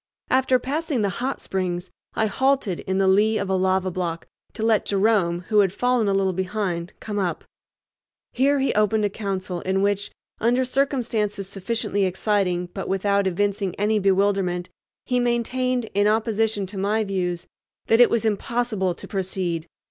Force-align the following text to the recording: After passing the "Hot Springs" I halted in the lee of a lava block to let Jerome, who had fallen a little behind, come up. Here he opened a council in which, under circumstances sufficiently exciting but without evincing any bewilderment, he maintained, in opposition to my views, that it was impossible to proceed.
After 0.31 0.57
passing 0.57 1.03
the 1.03 1.09
"Hot 1.21 1.41
Springs" 1.43 1.91
I 2.15 2.25
halted 2.25 2.79
in 2.79 2.97
the 2.97 3.07
lee 3.07 3.37
of 3.37 3.51
a 3.51 3.55
lava 3.55 3.91
block 3.91 4.25
to 4.53 4.63
let 4.63 4.83
Jerome, 4.87 5.41
who 5.49 5.59
had 5.59 5.71
fallen 5.71 6.07
a 6.07 6.13
little 6.15 6.33
behind, 6.33 6.93
come 6.99 7.19
up. 7.19 7.43
Here 8.33 8.57
he 8.57 8.73
opened 8.73 9.05
a 9.05 9.11
council 9.11 9.61
in 9.61 9.83
which, 9.83 10.09
under 10.39 10.65
circumstances 10.65 11.47
sufficiently 11.47 12.05
exciting 12.05 12.69
but 12.73 12.89
without 12.89 13.27
evincing 13.27 13.75
any 13.77 13.99
bewilderment, 13.99 14.69
he 15.05 15.19
maintained, 15.19 15.87
in 15.93 16.07
opposition 16.07 16.65
to 16.65 16.79
my 16.79 17.03
views, 17.03 17.45
that 17.85 18.01
it 18.01 18.09
was 18.09 18.25
impossible 18.25 18.95
to 18.95 19.07
proceed. 19.07 19.67